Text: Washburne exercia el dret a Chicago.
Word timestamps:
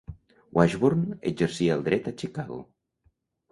Washburne 0.59 1.19
exercia 1.33 1.77
el 1.81 1.85
dret 1.91 2.11
a 2.15 2.17
Chicago. 2.25 2.61